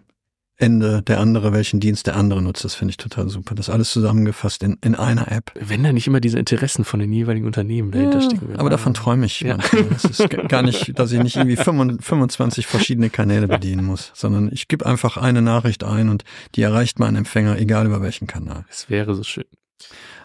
Ende 0.63 1.03
der 1.03 1.21
andere, 1.21 1.53
welchen 1.53 1.81
Dienst 1.81 2.07
der 2.07 2.17
andere 2.17 2.41
nutzt. 2.41 2.65
Das 2.65 2.75
finde 2.75 2.91
ich 2.91 2.97
total 2.97 3.29
super. 3.29 3.55
Das 3.55 3.69
alles 3.69 3.91
zusammengefasst 3.91 4.63
in, 4.63 4.79
in 4.83 4.95
einer 4.95 5.31
App. 5.31 5.53
Wenn 5.59 5.83
da 5.83 5.93
nicht 5.93 6.07
immer 6.07 6.21
diese 6.21 6.39
Interessen 6.39 6.85
von 6.85 7.01
den 7.01 7.13
jeweiligen 7.13 7.47
Unternehmen 7.47 7.91
dahinter 7.91 8.21
ja, 8.21 8.25
stecken. 8.25 8.57
Aber 8.57 8.71
davon 8.71 8.95
träume 8.95 9.27
ich. 9.27 9.41
Ja. 9.41 9.59
Es 9.95 10.05
ist 10.05 10.31
gar 10.49 10.63
nicht, 10.63 10.99
dass 10.99 11.11
ich 11.13 11.21
nicht 11.23 11.37
irgendwie 11.37 11.57
25 11.57 12.67
verschiedene 12.67 13.11
Kanäle 13.11 13.49
bedienen 13.49 13.85
muss, 13.85 14.13
sondern 14.15 14.51
ich 14.53 14.69
gebe 14.69 14.87
einfach 14.87 15.17
eine 15.17 15.43
Nachricht 15.43 15.83
ein 15.83 16.09
und 16.09 16.25
die 16.55 16.63
erreicht 16.63 16.99
meinen 16.99 17.17
Empfänger, 17.17 17.59
egal 17.59 17.87
über 17.87 18.01
welchen 18.01 18.27
Kanal. 18.27 18.65
Es 18.71 18.89
wäre 18.89 19.15
so 19.15 19.25
schön. 19.25 19.45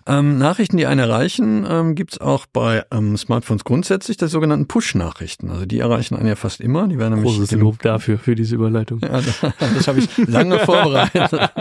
Ähm, 0.07 0.37
Nachrichten, 0.37 0.77
die 0.77 0.85
einen 0.85 1.01
erreichen, 1.01 1.65
ähm, 1.69 1.93
gibt 1.93 2.21
auch 2.21 2.45
bei 2.45 2.85
ähm, 2.91 3.17
Smartphones 3.17 3.65
grundsätzlich, 3.65 4.15
die 4.15 4.27
sogenannten 4.27 4.67
Push-Nachrichten. 4.67 5.51
Also 5.51 5.65
die 5.65 5.79
erreichen 5.79 6.15
einen 6.15 6.27
ja 6.27 6.35
fast 6.35 6.61
immer. 6.61 6.87
Die 6.87 6.97
werden 6.97 7.15
nämlich 7.15 7.35
Großes 7.35 7.51
Lob 7.59 7.81
dafür, 7.81 8.17
für 8.17 8.35
diese 8.35 8.55
Überleitung. 8.55 9.01
Ja, 9.01 9.21
das, 9.21 9.41
das 9.59 9.87
habe 9.87 9.99
ich 9.99 10.17
lange 10.27 10.59
vorbereitet. 10.65 11.51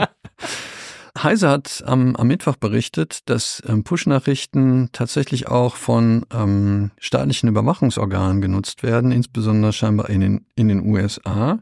Heise 1.22 1.48
hat 1.48 1.82
am, 1.86 2.14
am 2.14 2.26
Mittwoch 2.28 2.56
berichtet, 2.56 3.28
dass 3.28 3.62
ähm, 3.66 3.82
Push-Nachrichten 3.82 4.90
tatsächlich 4.92 5.48
auch 5.48 5.74
von 5.74 6.24
ähm, 6.32 6.92
staatlichen 6.98 7.48
Überwachungsorganen 7.48 8.40
genutzt 8.40 8.82
werden, 8.82 9.10
insbesondere 9.10 9.72
scheinbar 9.72 10.08
in 10.08 10.20
den, 10.20 10.46
in 10.54 10.68
den 10.68 10.86
USA. 10.86 11.58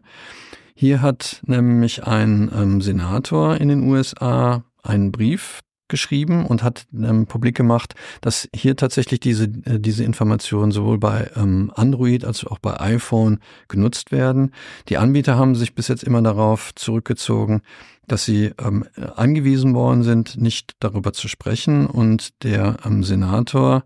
Hier 0.74 1.00
hat 1.02 1.40
nämlich 1.46 2.04
ein 2.04 2.50
ähm, 2.54 2.80
Senator 2.82 3.56
in 3.56 3.68
den 3.68 3.88
USA 3.88 4.64
einen 4.82 5.12
Brief 5.12 5.60
geschrieben 5.88 6.46
und 6.46 6.62
hat 6.62 6.86
ähm, 6.94 7.26
publik 7.26 7.56
gemacht, 7.56 7.94
dass 8.20 8.48
hier 8.54 8.76
tatsächlich 8.76 9.20
diese, 9.20 9.44
äh, 9.44 9.78
diese 9.78 10.04
Informationen 10.04 10.72
sowohl 10.72 10.98
bei 10.98 11.30
ähm, 11.36 11.70
Android 11.74 12.24
als 12.24 12.44
auch 12.46 12.58
bei 12.58 12.80
iPhone 12.80 13.38
genutzt 13.68 14.10
werden. 14.10 14.52
Die 14.88 14.96
Anbieter 14.96 15.36
haben 15.36 15.54
sich 15.54 15.74
bis 15.74 15.88
jetzt 15.88 16.02
immer 16.02 16.22
darauf 16.22 16.74
zurückgezogen, 16.74 17.62
dass 18.06 18.24
sie 18.24 18.52
ähm, 18.58 18.84
angewiesen 19.16 19.74
worden 19.74 20.02
sind, 20.02 20.40
nicht 20.40 20.74
darüber 20.80 21.12
zu 21.12 21.28
sprechen. 21.28 21.86
Und 21.86 22.42
der 22.42 22.78
ähm, 22.84 23.04
Senator 23.04 23.84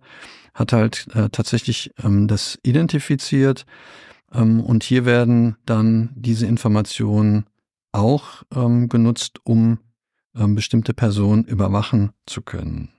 hat 0.54 0.72
halt 0.72 1.08
äh, 1.14 1.28
tatsächlich 1.30 1.92
ähm, 2.02 2.28
das 2.28 2.58
identifiziert. 2.62 3.66
Ähm, 4.32 4.60
und 4.60 4.84
hier 4.84 5.04
werden 5.04 5.56
dann 5.66 6.10
diese 6.14 6.46
Informationen 6.46 7.46
auch 7.90 8.42
genutzt, 8.50 9.40
um 9.44 9.78
bestimmte 10.46 10.94
Personen 10.94 11.44
überwachen 11.44 12.12
zu 12.26 12.42
können. 12.42 12.90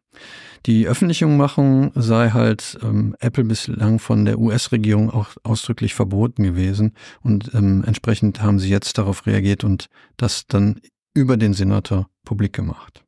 Die 0.65 0.87
Öffentlichmachung 0.87 1.91
sei 1.95 2.31
halt 2.31 2.77
ähm, 2.83 3.15
Apple 3.19 3.45
bislang 3.45 3.99
von 3.99 4.25
der 4.25 4.39
US-Regierung 4.39 5.09
auch 5.09 5.29
ausdrücklich 5.43 5.93
verboten 5.93 6.43
gewesen 6.43 6.93
und 7.21 7.53
ähm, 7.53 7.83
entsprechend 7.85 8.41
haben 8.41 8.59
sie 8.59 8.69
jetzt 8.69 8.97
darauf 8.97 9.25
reagiert 9.25 9.63
und 9.63 9.87
das 10.17 10.47
dann 10.47 10.81
über 11.13 11.37
den 11.37 11.53
Senator 11.53 12.09
publik 12.25 12.53
gemacht. 12.53 13.05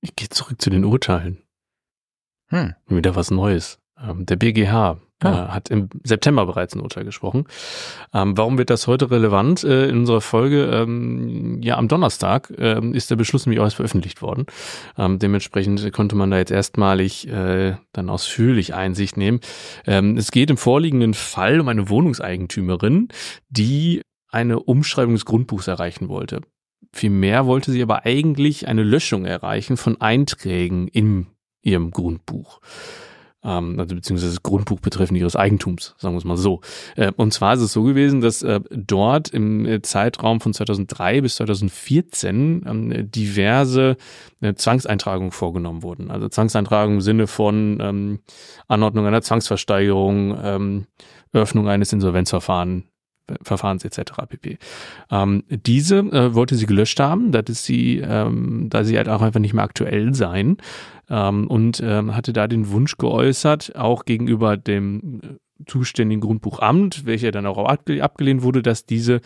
Ich 0.00 0.16
gehe 0.16 0.28
zurück 0.28 0.60
zu 0.60 0.70
den 0.70 0.84
Urteilen. 0.84 1.38
Hm. 2.48 2.74
Wieder 2.88 3.14
was 3.16 3.30
Neues. 3.30 3.78
Ähm, 3.98 4.26
der 4.26 4.36
BGH 4.36 4.98
Ah. 5.20 5.28
Äh, 5.28 5.48
hat 5.48 5.70
im 5.70 5.88
September 6.02 6.46
bereits 6.46 6.74
ein 6.74 6.80
Urteil 6.80 7.04
gesprochen. 7.04 7.46
Ähm, 8.12 8.36
warum 8.36 8.58
wird 8.58 8.70
das 8.70 8.86
heute 8.86 9.10
relevant? 9.10 9.64
Äh, 9.64 9.88
in 9.88 9.98
unserer 9.98 10.20
Folge, 10.20 10.64
ähm, 10.66 11.62
ja, 11.62 11.76
am 11.76 11.88
Donnerstag 11.88 12.52
ähm, 12.58 12.94
ist 12.94 13.10
der 13.10 13.16
Beschluss 13.16 13.46
nämlich 13.46 13.60
auch 13.60 13.64
erst 13.64 13.76
veröffentlicht 13.76 14.22
worden. 14.22 14.46
Ähm, 14.98 15.18
dementsprechend 15.18 15.92
konnte 15.92 16.16
man 16.16 16.30
da 16.30 16.38
jetzt 16.38 16.50
erstmalig 16.50 17.28
äh, 17.28 17.76
dann 17.92 18.10
ausführlich 18.10 18.74
Einsicht 18.74 19.16
nehmen. 19.16 19.40
Ähm, 19.86 20.16
es 20.16 20.30
geht 20.30 20.50
im 20.50 20.56
vorliegenden 20.56 21.14
Fall 21.14 21.60
um 21.60 21.68
eine 21.68 21.88
Wohnungseigentümerin, 21.88 23.08
die 23.48 24.02
eine 24.30 24.60
Umschreibung 24.60 25.14
des 25.14 25.24
Grundbuchs 25.24 25.68
erreichen 25.68 26.08
wollte. 26.08 26.40
Vielmehr 26.92 27.46
wollte 27.46 27.70
sie 27.72 27.82
aber 27.82 28.04
eigentlich 28.04 28.68
eine 28.68 28.82
Löschung 28.82 29.24
erreichen 29.24 29.76
von 29.76 30.00
Einträgen 30.00 30.88
in 30.88 31.28
ihrem 31.62 31.92
Grundbuch 31.92 32.60
ähm, 33.44 33.78
also 33.78 33.94
beziehungsweise 33.94 34.32
das 34.32 34.42
Grundbuch 34.42 34.80
betreffend 34.80 35.18
ihres 35.18 35.36
Eigentums, 35.36 35.94
sagen 35.98 36.14
wir 36.14 36.18
es 36.18 36.24
mal 36.24 36.36
so. 36.36 36.60
Äh, 36.96 37.12
und 37.16 37.32
zwar 37.32 37.54
ist 37.54 37.60
es 37.60 37.72
so 37.72 37.82
gewesen, 37.82 38.20
dass 38.20 38.42
äh, 38.42 38.60
dort 38.70 39.28
im 39.28 39.66
äh, 39.66 39.82
Zeitraum 39.82 40.40
von 40.40 40.54
2003 40.54 41.20
bis 41.20 41.36
2014 41.36 42.64
ähm, 42.66 43.10
diverse 43.10 43.96
äh, 44.40 44.54
Zwangseintragungen 44.54 45.32
vorgenommen 45.32 45.82
wurden. 45.82 46.10
Also 46.10 46.28
Zwangseintragungen 46.28 46.98
im 46.98 47.02
Sinne 47.02 47.26
von 47.26 47.78
ähm, 47.80 48.20
Anordnung 48.68 49.06
einer 49.06 49.22
Zwangsversteigerung, 49.22 50.38
ähm, 50.42 50.86
Öffnung 51.32 51.68
eines 51.68 51.92
Insolvenzverfahrens, 51.92 52.84
Verfahrens 53.42 53.84
etc. 53.84 54.12
pp. 54.28 54.58
Ähm, 55.10 55.44
diese 55.48 55.98
äh, 55.98 56.34
wollte 56.34 56.56
sie 56.56 56.66
gelöscht 56.66 57.00
haben, 57.00 57.32
da 57.32 57.42
sie, 57.48 57.98
ähm, 57.98 58.68
da 58.68 58.84
sie 58.84 58.96
halt 58.96 59.08
auch 59.08 59.22
einfach 59.22 59.40
nicht 59.40 59.54
mehr 59.54 59.64
aktuell 59.64 60.14
sein 60.14 60.58
ähm, 61.08 61.46
und 61.46 61.80
ähm, 61.84 62.14
hatte 62.14 62.32
da 62.32 62.46
den 62.46 62.70
Wunsch 62.70 62.96
geäußert, 62.96 63.76
auch 63.76 64.04
gegenüber 64.04 64.56
dem 64.56 65.20
äh, 65.22 65.64
zuständigen 65.66 66.20
Grundbuchamt, 66.20 67.06
welcher 67.06 67.30
dann 67.30 67.46
auch 67.46 67.58
abgelehnt 67.58 68.42
wurde, 68.42 68.62
dass 68.62 68.86
diese 68.86 69.20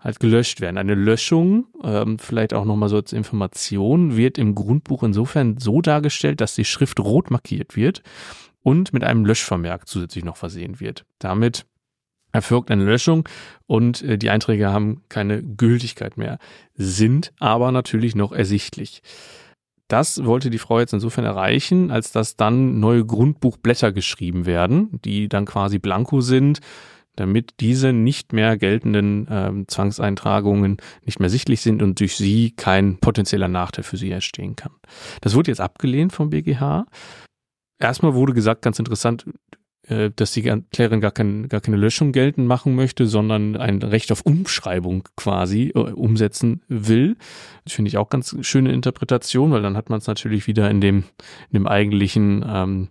halt 0.00 0.20
gelöscht 0.20 0.60
werden. 0.60 0.78
Eine 0.78 0.94
Löschung, 0.94 1.66
ähm, 1.84 2.18
vielleicht 2.18 2.54
auch 2.54 2.64
nochmal 2.64 2.88
so 2.88 2.96
als 2.96 3.12
Information, 3.12 4.16
wird 4.16 4.38
im 4.38 4.54
Grundbuch 4.54 5.02
insofern 5.02 5.58
so 5.58 5.80
dargestellt, 5.80 6.40
dass 6.40 6.54
die 6.54 6.64
Schrift 6.64 7.00
rot 7.00 7.30
markiert 7.30 7.76
wird 7.76 8.02
und 8.62 8.92
mit 8.92 9.04
einem 9.04 9.24
Löschvermerk 9.24 9.88
zusätzlich 9.88 10.24
noch 10.24 10.36
versehen 10.36 10.80
wird. 10.80 11.04
Damit 11.18 11.66
erfolgt 12.32 12.70
eine 12.70 12.84
Löschung 12.84 13.28
und 13.66 14.02
äh, 14.02 14.18
die 14.18 14.30
Einträge 14.30 14.72
haben 14.72 15.02
keine 15.08 15.42
Gültigkeit 15.42 16.16
mehr, 16.16 16.38
sind 16.74 17.32
aber 17.38 17.72
natürlich 17.72 18.14
noch 18.14 18.32
ersichtlich. 18.32 19.02
Das 19.88 20.24
wollte 20.24 20.48
die 20.48 20.58
Frau 20.58 20.80
jetzt 20.80 20.94
insofern 20.94 21.26
erreichen, 21.26 21.90
als 21.90 22.12
dass 22.12 22.36
dann 22.36 22.80
neue 22.80 23.04
Grundbuchblätter 23.04 23.92
geschrieben 23.92 24.46
werden, 24.46 25.00
die 25.04 25.28
dann 25.28 25.44
quasi 25.44 25.78
blanko 25.78 26.22
sind, 26.22 26.60
damit 27.16 27.54
diese 27.60 27.92
nicht 27.92 28.32
mehr 28.32 28.56
geltenden 28.56 29.28
äh, 29.28 29.66
Zwangseintragungen 29.66 30.78
nicht 31.04 31.20
mehr 31.20 31.28
sichtlich 31.28 31.60
sind 31.60 31.82
und 31.82 32.00
durch 32.00 32.16
sie 32.16 32.52
kein 32.52 32.98
potenzieller 32.98 33.48
Nachteil 33.48 33.84
für 33.84 33.98
sie 33.98 34.10
entstehen 34.10 34.56
kann. 34.56 34.72
Das 35.20 35.34
wurde 35.34 35.50
jetzt 35.50 35.60
abgelehnt 35.60 36.12
vom 36.12 36.30
BGH. 36.30 36.86
Erstmal 37.78 38.14
wurde 38.14 38.32
gesagt, 38.32 38.62
ganz 38.62 38.78
interessant, 38.78 39.26
dass 39.88 40.30
die 40.32 40.42
Klärerin 40.42 41.00
gar, 41.00 41.10
kein, 41.10 41.48
gar 41.48 41.60
keine 41.60 41.76
Löschung 41.76 42.12
geltend 42.12 42.46
machen 42.46 42.74
möchte, 42.76 43.06
sondern 43.06 43.56
ein 43.56 43.82
Recht 43.82 44.12
auf 44.12 44.22
Umschreibung 44.22 45.08
quasi 45.16 45.72
äh, 45.74 45.78
umsetzen 45.78 46.62
will. 46.68 47.16
Das 47.64 47.74
finde 47.74 47.88
ich 47.88 47.98
auch 47.98 48.08
ganz 48.08 48.36
schöne 48.42 48.72
Interpretation, 48.72 49.50
weil 49.50 49.62
dann 49.62 49.76
hat 49.76 49.90
man 49.90 49.98
es 49.98 50.06
natürlich 50.06 50.46
wieder 50.46 50.70
in 50.70 50.80
dem, 50.80 51.04
in 51.50 51.54
dem 51.54 51.66
eigentlichen, 51.66 52.44
ähm, 52.46 52.88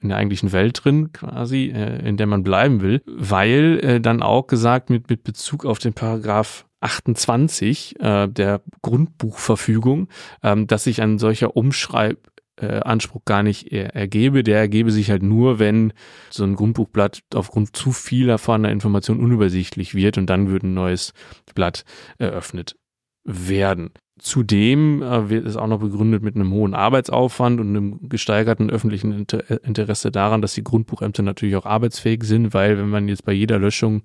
in 0.00 0.10
der 0.10 0.18
eigentlichen 0.18 0.52
Welt 0.52 0.84
drin, 0.84 1.12
quasi, 1.12 1.72
äh, 1.74 2.06
in 2.08 2.16
der 2.16 2.26
man 2.26 2.44
bleiben 2.44 2.82
will, 2.82 3.02
weil 3.06 3.80
äh, 3.82 4.00
dann 4.00 4.22
auch 4.22 4.46
gesagt 4.46 4.90
mit, 4.90 5.10
mit 5.10 5.24
Bezug 5.24 5.64
auf 5.64 5.78
den 5.78 5.92
Paragraph 5.92 6.66
28 6.80 8.00
äh, 8.00 8.28
der 8.28 8.60
Grundbuchverfügung, 8.82 10.08
ähm, 10.42 10.66
dass 10.66 10.84
sich 10.84 11.00
ein 11.00 11.18
solcher 11.18 11.56
Umschreib 11.56 12.31
äh, 12.56 12.80
Anspruch 12.80 13.24
gar 13.24 13.42
nicht 13.42 13.72
er, 13.72 13.94
ergebe. 13.94 14.42
Der 14.42 14.58
ergebe 14.58 14.90
sich 14.90 15.10
halt 15.10 15.22
nur, 15.22 15.58
wenn 15.58 15.92
so 16.30 16.44
ein 16.44 16.56
Grundbuchblatt 16.56 17.22
aufgrund 17.34 17.76
zu 17.76 17.92
viel 17.92 18.28
erfahrener 18.28 18.70
Information 18.70 19.20
unübersichtlich 19.20 19.94
wird 19.94 20.18
und 20.18 20.26
dann 20.26 20.48
würde 20.48 20.66
ein 20.66 20.74
neues 20.74 21.12
Blatt 21.54 21.84
eröffnet 22.18 22.76
werden. 23.24 23.90
Zudem 24.18 25.02
äh, 25.02 25.30
wird 25.30 25.46
es 25.46 25.56
auch 25.56 25.66
noch 25.66 25.80
begründet 25.80 26.22
mit 26.22 26.36
einem 26.36 26.52
hohen 26.52 26.74
Arbeitsaufwand 26.74 27.60
und 27.60 27.68
einem 27.68 28.08
gesteigerten 28.08 28.70
öffentlichen 28.70 29.12
Inter 29.12 29.64
Interesse 29.64 30.12
daran, 30.12 30.42
dass 30.42 30.54
die 30.54 30.64
Grundbuchämter 30.64 31.22
natürlich 31.22 31.56
auch 31.56 31.66
arbeitsfähig 31.66 32.22
sind, 32.24 32.54
weil 32.54 32.78
wenn 32.78 32.90
man 32.90 33.08
jetzt 33.08 33.24
bei 33.24 33.32
jeder 33.32 33.58
Löschung 33.58 34.02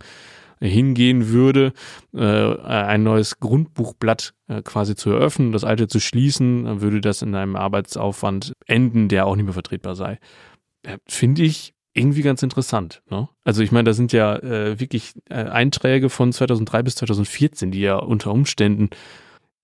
hingehen 0.59 1.29
würde, 1.29 1.73
äh, 2.13 2.21
ein 2.23 3.03
neues 3.03 3.39
Grundbuchblatt 3.39 4.33
äh, 4.47 4.61
quasi 4.61 4.95
zu 4.95 5.11
eröffnen, 5.11 5.51
das 5.51 5.63
alte 5.63 5.87
zu 5.87 5.99
schließen, 5.99 6.81
würde 6.81 7.01
das 7.01 7.21
in 7.21 7.35
einem 7.35 7.55
Arbeitsaufwand 7.55 8.53
enden, 8.65 9.07
der 9.07 9.25
auch 9.25 9.35
nicht 9.35 9.45
mehr 9.45 9.53
vertretbar 9.53 9.95
sei. 9.95 10.19
Äh, 10.83 10.97
Finde 11.07 11.43
ich 11.43 11.73
irgendwie 11.93 12.21
ganz 12.21 12.43
interessant. 12.43 13.01
Ne? 13.09 13.27
Also 13.43 13.63
ich 13.63 13.71
meine, 13.71 13.85
da 13.85 13.93
sind 13.93 14.13
ja 14.13 14.35
äh, 14.37 14.79
wirklich 14.79 15.13
äh, 15.29 15.35
Einträge 15.35 16.09
von 16.09 16.31
2003 16.31 16.83
bis 16.83 16.95
2014, 16.95 17.71
die 17.71 17.81
ja 17.81 17.97
unter 17.97 18.31
Umständen 18.31 18.89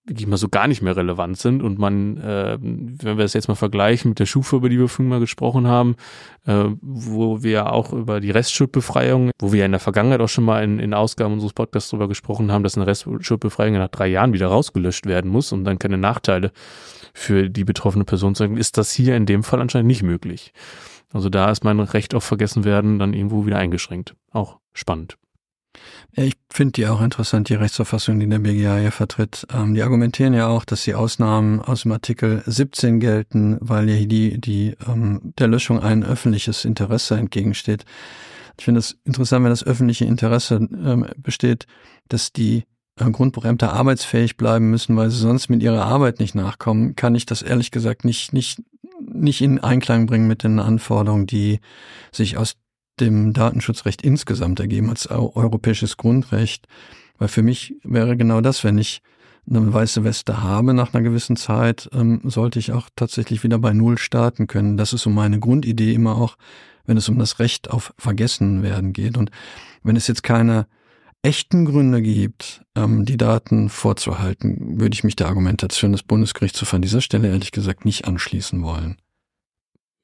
wirklich 0.05 0.27
mal 0.27 0.38
so 0.38 0.50
gar 0.50 0.67
nicht 0.67 0.81
mehr 0.81 0.98
relevant 0.98 1.38
sind 1.38 1.63
und 1.63 1.79
man, 1.79 2.17
äh, 2.17 2.57
wenn 2.60 3.17
wir 3.17 3.24
das 3.24 3.33
jetzt 3.33 3.48
mal 3.48 3.55
vergleichen 3.55 4.10
mit 4.10 4.19
der 4.19 4.25
Schufa, 4.25 4.57
über 4.57 4.67
die 4.67 4.77
wir 4.77 4.89
vorhin 4.89 5.10
mal 5.10 5.22
gesprochen 5.22 5.67
haben, 5.67 5.95
äh, 6.45 6.65
wo 6.81 7.41
wir 7.41 7.72
auch 7.72 7.93
über 7.93 8.19
die 8.19 8.31
Restschuldbefreiung, 8.31 9.31
wo 9.39 9.53
wir 9.53 9.65
in 9.65 9.72
der 9.72 9.79
Vergangenheit 9.79 10.19
auch 10.19 10.27
schon 10.27 10.43
mal 10.43 10.63
in, 10.63 10.79
in 10.79 10.93
Ausgaben 10.93 11.33
unseres 11.33 11.53
Podcasts 11.53 11.89
darüber 11.91 12.10
gesprochen 12.10 12.51
haben, 12.51 12.63
dass 12.63 12.75
eine 12.75 12.86
Restschuldbefreiung 12.86 13.75
nach 13.75 13.88
drei 13.88 14.07
Jahren 14.07 14.33
wieder 14.33 14.48
rausgelöscht 14.48 15.05
werden 15.05 15.31
muss 15.31 15.53
und 15.53 15.63
dann 15.63 15.79
keine 15.79 15.98
Nachteile 15.98 16.51
für 17.13 17.50
die 17.50 17.63
betroffene 17.63 18.03
Person 18.03 18.36
zu 18.36 18.43
sagen, 18.43 18.57
ist 18.57 18.77
das 18.77 18.91
hier 18.91 19.15
in 19.15 19.25
dem 19.25 19.43
Fall 19.43 19.62
anscheinend 19.62 19.88
nicht 19.88 20.03
möglich. 20.03 20.51
Also 21.13 21.29
da 21.29 21.50
ist 21.50 21.63
mein 21.63 21.79
Recht 21.79 22.15
auf 22.15 22.24
vergessen 22.24 22.65
werden 22.65 23.00
dann 23.00 23.13
irgendwo 23.13 23.45
wieder 23.45 23.57
eingeschränkt. 23.57 24.15
Auch 24.31 24.57
spannend. 24.74 25.17
Ich 26.15 26.34
finde 26.51 26.74
die 26.74 26.88
auch 26.88 27.01
interessant, 27.01 27.50
die 27.50 27.56
Rechtsauffassung, 27.56 28.20
die 28.20 28.30
der 28.30 28.39
BGA 28.39 28.77
hier 28.77 28.92
vertritt. 28.92 29.48
Ähm, 29.51 29.74
die 29.74 29.82
argumentieren 29.82 30.34
ja 30.34 30.48
auch, 30.48 30.65
dass 30.65 30.84
die 30.84 30.94
Ausnahmen 30.94 31.60
aus 31.60 31.82
dem 31.82 31.92
Artikel 31.92 32.44
17 32.46 33.00
gelten, 33.00 33.58
weil 33.60 33.89
ja 33.89 34.06
die, 34.06 34.39
die 34.39 34.75
ähm, 34.88 35.34
der 35.39 35.48
Löschung 35.48 35.80
ein 35.80 36.03
öffentliches 36.03 36.65
Interesse 36.65 37.18
entgegensteht. 37.18 37.86
Ich 38.60 38.65
finde 38.65 38.80
es 38.80 39.00
interessant, 39.03 39.44
wenn 39.44 39.50
das 39.51 39.65
öffentliche 39.65 40.06
Interesse 40.06 40.56
ähm, 40.56 41.08
besteht, 41.18 41.65
dass 42.10 42.32
die 42.32 42.65
äh, 43.00 43.10
Grundbuchämter 43.10 43.74
arbeitsfähig 43.74 44.38
bleiben 44.38 44.70
müssen, 44.70 44.96
weil 44.96 45.10
sie 45.10 45.18
sonst 45.18 45.50
mit 45.50 45.63
ihrer 45.63 45.86
Arbeit 45.86 46.20
nicht 46.20 46.36
nachkommen, 46.36 46.96
kann 46.96 47.15
ich 47.15 47.25
das 47.25 47.42
ehrlich 47.42 47.72
gesagt 47.72 48.06
nicht, 48.06 48.34
nicht, 48.34 48.62
nicht 49.01 49.42
in 49.42 49.60
Einklang 49.60 50.06
bringen 50.06 50.27
mit 50.27 50.44
den 50.44 50.60
Anforderungen, 50.60 51.25
die 51.25 51.60
sich 52.12 52.38
aus 52.38 52.56
dem 53.00 53.33
Datenschutzrecht 53.33 54.01
insgesamt 54.01 54.59
ergeben 54.59 54.89
als 54.89 55.07
europäisches 55.07 55.97
Grundrecht. 55.97 56.67
Weil 57.17 57.27
für 57.27 57.43
mich 57.43 57.75
wäre 57.83 58.17
genau 58.17 58.41
das, 58.41 58.63
wenn 58.63 58.77
ich 58.77 59.01
eine 59.50 59.73
weiße 59.73 60.03
Weste 60.03 60.41
habe 60.41 60.73
nach 60.73 60.93
einer 60.93 61.03
gewissen 61.03 61.35
Zeit, 61.35 61.89
ähm, 61.93 62.21
sollte 62.23 62.59
ich 62.59 62.71
auch 62.71 62.89
tatsächlich 62.95 63.43
wieder 63.43 63.59
bei 63.59 63.73
Null 63.73 63.97
starten 63.97 64.47
können. 64.47 64.77
Das 64.77 64.93
ist 64.93 65.01
so 65.01 65.09
meine 65.09 65.39
Grundidee 65.39 65.93
immer 65.93 66.15
auch, 66.15 66.38
wenn 66.85 66.97
es 66.97 67.09
um 67.09 67.19
das 67.19 67.39
Recht 67.39 67.69
auf 67.69 67.93
Vergessen 67.97 68.63
werden 68.63 68.93
geht. 68.93 69.17
Und 69.17 69.31
wenn 69.83 69.95
es 69.95 70.07
jetzt 70.07 70.23
keine 70.23 70.67
echten 71.23 71.65
Gründe 71.65 72.01
gibt, 72.01 72.63
ähm, 72.75 73.05
die 73.05 73.17
Daten 73.17 73.69
vorzuhalten, 73.69 74.79
würde 74.79 74.93
ich 74.93 75.03
mich 75.03 75.15
der 75.15 75.27
Argumentation 75.27 75.91
des 75.91 76.03
Bundesgerichtshofs 76.03 76.73
an 76.73 76.81
dieser 76.81 77.01
Stelle 77.01 77.29
ehrlich 77.29 77.51
gesagt 77.51 77.85
nicht 77.85 78.05
anschließen 78.05 78.62
wollen. 78.62 78.97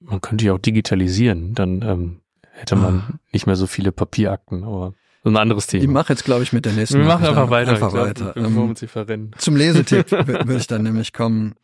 Man 0.01 0.21
könnte 0.21 0.45
ja 0.45 0.53
auch 0.53 0.59
digitalisieren, 0.59 1.53
dann 1.53 1.81
ähm, 1.81 2.21
hätte 2.51 2.75
man 2.75 3.03
ah. 3.07 3.19
nicht 3.31 3.45
mehr 3.47 3.55
so 3.55 3.67
viele 3.67 3.91
Papierakten, 3.91 4.63
aber 4.63 4.93
so 5.23 5.29
ein 5.29 5.37
anderes 5.37 5.67
Thema. 5.67 5.83
Ich 5.83 5.89
mache 5.89 6.13
jetzt, 6.13 6.23
glaube 6.23 6.43
ich, 6.43 6.53
mit 6.53 6.65
der 6.65 6.73
nächsten. 6.73 6.99
Wir 6.99 7.05
machen 7.05 7.25
einfach 7.25 7.49
weiter. 7.49 7.71
Einfach 7.71 7.93
weiter. 7.93 8.33
Glaub, 8.33 8.79
hier 8.79 8.87
verrennen. 8.87 9.31
Zum 9.37 9.55
Lesetipp 9.55 10.11
würde 10.11 10.55
ich 10.55 10.67
dann 10.67 10.83
nämlich 10.83 11.11
kommen. 11.11 11.55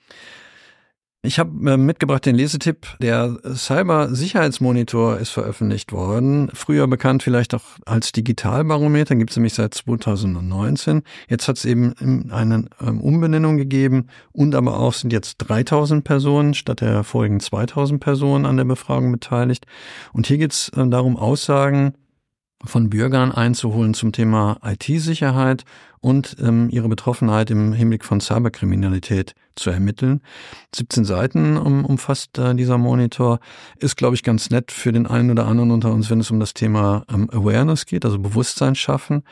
Ich 1.26 1.40
habe 1.40 1.72
äh, 1.72 1.78
mitgebracht 1.78 2.26
den 2.26 2.36
Lesetipp. 2.36 2.86
Der 3.02 3.38
Cyber-Sicherheitsmonitor 3.44 5.18
ist 5.18 5.32
veröffentlicht 5.32 5.92
worden. 5.92 6.50
Früher 6.54 6.88
bekannt 6.88 7.24
vielleicht 7.24 7.56
auch 7.56 7.64
als 7.86 8.12
Digitalbarometer, 8.12 9.16
gibt 9.16 9.32
es 9.32 9.38
nämlich 9.38 9.56
seit 9.56 9.74
2019. 9.74 11.02
Jetzt 11.28 11.48
hat 11.48 11.58
es 11.58 11.66
eben 11.66 12.30
eine 12.32 12.66
ähm, 12.80 13.02
Umbenennung 13.02 13.58
gegeben 13.58 14.08
und 14.34 14.54
aber 14.54 14.80
auch 14.80 14.94
sind 14.94 15.12
jetzt 15.12 15.38
3000 15.40 16.04
Personen 16.04 16.54
statt 16.54 16.82
der 16.82 17.04
vorigen 17.04 17.40
2000 17.40 18.00
Personen 18.00 18.46
an 18.46 18.58
der 18.58 18.66
Befragung 18.66 19.12
beteiligt. 19.12 19.66
Und 20.14 20.28
hier 20.28 20.38
geht 20.38 20.52
es 20.52 20.70
äh, 20.70 20.88
darum, 20.88 21.18
Aussagen 21.18 21.94
von 22.64 22.90
Bürgern 22.90 23.32
einzuholen 23.32 23.94
zum 23.94 24.12
Thema 24.12 24.58
IT-Sicherheit 24.64 25.66
und 26.00 26.38
ähm, 26.40 26.70
ihre 26.70 26.88
Betroffenheit 26.88 27.50
im 27.50 27.74
Hinblick 27.74 28.06
von 28.06 28.22
Cyberkriminalität 28.22 29.34
zu 29.56 29.70
ermitteln. 29.70 30.22
17 30.74 31.06
Seiten 31.06 31.58
um, 31.58 31.86
umfasst 31.86 32.32
dieser 32.38 32.78
Monitor. 32.78 33.40
Ist, 33.80 33.98
glaube 33.98 34.16
ich, 34.16 34.24
ganz 34.24 34.50
nett 34.50 34.72
für 34.72 34.92
den 34.92 35.08
einen 35.08 35.32
oder 35.32 35.48
anderen 35.48 35.72
unter 35.72 35.92
uns, 35.92 36.10
wenn 36.10 36.20
es 36.20 36.32
um 36.32 36.40
das 36.40 36.54
Thema 36.54 37.06
ähm, 37.10 37.30
Awareness 37.32 37.86
geht, 37.86 38.06
also 38.06 38.20
Bewusstsein 38.20 38.76
schaffen. 38.76 39.24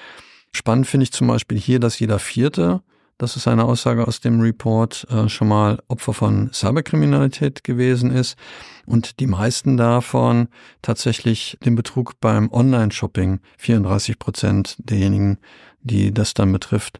Spannend 0.51 0.88
finde 0.88 1.06
ich 1.06 1.12
zum 1.12 1.27
Beispiel 1.27 1.58
hier, 1.58 1.80
dass 1.80 2.00
jeder 2.00 2.20
Vierte 2.20 2.82
das 3.18 3.36
ist 3.36 3.48
eine 3.48 3.65
Aussage 3.65 4.08
aus 4.08 4.20
dem 4.20 4.42
Report, 4.42 5.08
äh, 5.10 5.30
schon 5.30 5.48
mal 5.48 5.80
Opfer 5.88 6.13
von 6.13 6.51
Cyberkriminalität 6.51 7.63
gewesen 7.63 8.12
ist 8.12 8.38
und 8.86 9.20
die 9.20 9.27
meisten 9.27 9.77
davon 9.77 10.48
tatsächlich 10.82 11.58
den 11.63 11.75
Betrug 11.75 12.20
beim 12.20 12.51
Online-Shopping, 12.51 13.39
34 13.60 14.20
Prozent 14.20 14.75
derjenigen, 14.80 15.38
die 15.82 16.13
das 16.13 16.34
dann 16.34 16.51
betrifft, 16.51 17.00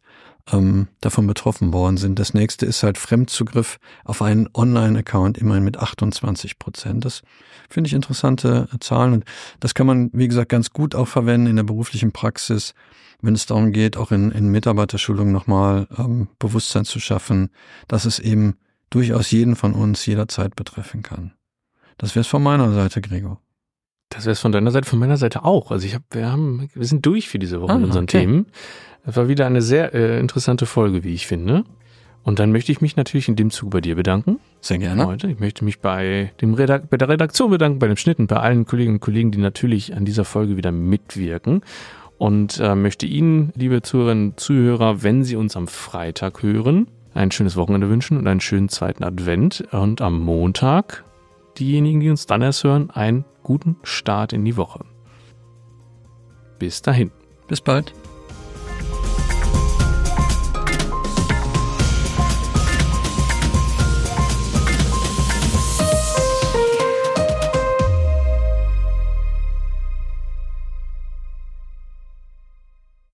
ähm, 0.52 0.88
davon 1.02 1.28
betroffen 1.28 1.72
worden 1.74 1.98
sind. 1.98 2.20
Das 2.20 2.34
nächste 2.34 2.66
ist 2.66 2.84
halt 2.84 2.98
Fremdzugriff 2.98 3.80
auf 4.04 4.22
einen 4.22 4.50
Online-Account, 4.54 5.38
immerhin 5.38 5.64
mit 5.64 5.78
28 5.78 6.60
Prozent. 6.60 7.06
Das 7.06 7.22
finde 7.70 7.88
ich 7.88 7.94
interessante 7.94 8.68
Zahlen 8.80 9.14
und 9.14 9.26
das 9.60 9.74
kann 9.74 9.88
man, 9.88 10.10
wie 10.14 10.28
gesagt, 10.28 10.50
ganz 10.50 10.72
gut 10.72 10.96
auch 10.96 11.08
verwenden 11.08 11.48
in 11.48 11.56
der 11.56 11.64
beruflichen 11.64 12.12
Praxis, 12.12 12.74
wenn 13.22 13.36
es 13.36 13.46
darum 13.46 13.72
geht, 13.72 13.96
auch 13.96 14.12
in, 14.12 14.32
in 14.32 14.50
Mitarbeiterschulung 14.50 15.32
nochmal 15.32 15.88
ähm, 15.98 16.28
Bewusstsein 16.40 16.84
zu 16.84 17.00
schaffen, 17.00 17.50
dass 17.88 18.06
es 18.06 18.20
eben 18.20 18.58
durchaus 18.90 19.32
jeden 19.32 19.56
von 19.56 19.74
uns 19.74 20.06
jederzeit 20.06 20.56
betreffen 20.56 21.04
kann. 21.04 21.34
Das 21.98 22.16
wäre 22.16 22.22
es 22.22 22.28
von 22.28 22.44
meiner 22.44 22.74
Seite, 22.74 23.02
Gregor. 23.02 23.43
Das 24.14 24.26
wäre 24.26 24.34
es 24.34 24.40
von 24.40 24.52
deiner 24.52 24.72
Seite, 24.72 24.88
von 24.88 25.00
meiner 25.00 25.18
Seite 25.18 25.44
auch. 25.44 25.72
Also 25.72 25.88
ich 25.88 25.96
habe, 25.96 26.04
wir 26.12 26.32
haben, 26.32 26.70
wir 26.74 26.86
sind 26.86 27.06
durch 27.06 27.30
für 27.30 27.40
diese 27.40 27.62
Woche 27.62 27.74
ah, 27.74 27.78
mit 27.78 27.88
unseren 27.88 28.04
okay. 28.04 28.20
Themen. 28.20 28.46
Das 29.06 29.16
war 29.18 29.28
wieder 29.28 29.48
eine 29.48 29.62
sehr 29.62 29.94
äh, 29.94 30.20
interessante 30.20 30.66
Folge, 30.66 31.04
wie 31.04 31.14
ich 31.14 31.26
finde. 31.26 31.64
Und 32.24 32.40
dann 32.40 32.52
möchte 32.52 32.72
ich 32.72 32.80
mich 32.80 32.96
natürlich 32.96 33.28
in 33.28 33.36
dem 33.36 33.50
Zug 33.50 33.72
bei 33.72 33.82
dir 33.82 33.96
bedanken. 33.96 34.40
Sehr 34.62 34.78
gerne. 34.78 35.06
Heute. 35.08 35.30
Ich 35.30 35.40
möchte 35.40 35.66
mich 35.66 35.80
bei, 35.80 36.32
dem 36.42 36.54
Redak 36.54 36.90
bei 36.90 36.98
der 36.98 37.10
Redaktion 37.10 37.50
bedanken, 37.50 37.80
bei 37.80 37.88
dem 37.88 37.98
Schnitten, 37.98 38.28
bei 38.28 38.38
allen 38.38 38.66
Kolleginnen 38.66 38.98
und 38.98 39.02
Kollegen, 39.02 39.32
die 39.32 39.40
natürlich 39.40 39.94
an 39.94 40.06
dieser 40.06 40.24
Folge 40.24 40.56
wieder 40.56 40.72
mitwirken 40.72 41.62
und 42.18 42.60
äh, 42.60 42.76
möchte 42.76 43.06
Ihnen, 43.06 43.52
liebe 43.56 43.82
Zuhörerinnen 43.82 44.30
und 44.30 44.40
Zuhörer, 44.40 45.04
wenn 45.04 45.26
Sie 45.26 45.36
uns 45.36 45.58
am 45.58 45.68
Freitag 45.68 46.44
hören, 46.44 46.88
ein 47.14 47.32
schönes 47.32 47.58
Wochenende 47.58 47.90
wünschen 47.90 48.18
und 48.18 48.28
einen 48.28 48.40
schönen 48.40 48.70
zweiten 48.70 49.04
Advent 49.04 49.66
und 49.72 50.00
am 50.02 50.22
Montag 50.22 51.04
diejenigen, 51.60 52.00
die 52.00 52.10
uns 52.10 52.26
dann 52.26 52.42
erst 52.42 52.64
hören, 52.64 52.90
einen 52.90 53.26
guten 53.44 53.78
Start 53.84 54.34
in 54.34 54.46
die 54.46 54.58
Woche. 54.58 54.86
Bis 56.60 56.82
dahin. 56.82 57.12
Bis 57.48 57.62
bald. 57.62 57.94